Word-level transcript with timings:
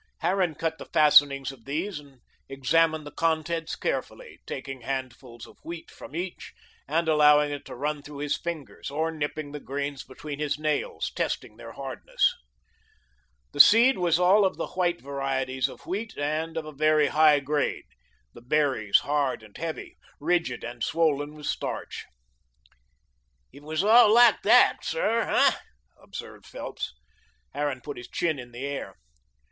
Harran 0.21 0.55
cut 0.55 0.79
the 0.79 0.87
fastenings 0.91 1.51
of 1.51 1.65
these 1.65 1.99
and 1.99 2.21
examined 2.49 3.05
the 3.05 3.11
contents 3.11 3.75
carefully, 3.75 4.39
taking 4.47 4.81
handfuls 4.81 5.45
of 5.45 5.59
wheat 5.63 5.91
from 5.91 6.15
each 6.15 6.53
and 6.87 7.07
allowing 7.07 7.51
it 7.51 7.65
to 7.65 7.75
run 7.75 8.01
through 8.01 8.17
his 8.17 8.35
fingers, 8.35 8.89
or 8.89 9.11
nipping 9.11 9.51
the 9.51 9.59
grains 9.59 10.03
between 10.03 10.39
his 10.39 10.57
nails, 10.57 11.11
testing 11.13 11.55
their 11.55 11.73
hardness. 11.73 12.33
The 13.53 13.59
seed 13.59 13.99
was 13.99 14.17
all 14.17 14.43
of 14.43 14.57
the 14.57 14.69
white 14.69 14.99
varieties 14.99 15.69
of 15.69 15.85
wheat 15.85 16.17
and 16.17 16.57
of 16.57 16.65
a 16.65 16.71
very 16.73 17.09
high 17.09 17.39
grade, 17.39 17.85
the 18.33 18.41
berries 18.41 19.01
hard 19.01 19.43
and 19.43 19.55
heavy, 19.55 19.97
rigid 20.19 20.63
and 20.63 20.83
swollen 20.83 21.35
with 21.35 21.45
starch. 21.45 22.05
"If 23.53 23.57
it 23.57 23.63
was 23.63 23.83
all 23.83 24.11
like 24.11 24.41
that, 24.45 24.83
sir, 24.83 25.25
hey?" 25.25 25.57
observed 26.01 26.47
Phelps. 26.47 26.95
Harran 27.53 27.81
put 27.81 27.97
his 27.97 28.07
chin 28.09 28.39
in 28.39 28.51
the 28.51 28.65
air. 28.65 28.95